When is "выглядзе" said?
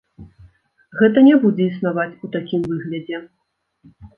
2.73-3.25